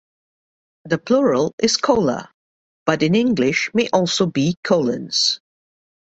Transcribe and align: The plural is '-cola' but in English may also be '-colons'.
The 0.85 0.97
plural 0.97 1.53
is 1.61 1.77
'-cola' 1.77 2.31
but 2.87 3.03
in 3.03 3.13
English 3.13 3.69
may 3.75 3.87
also 3.89 4.25
be 4.25 4.55
'-colons'. 4.63 5.39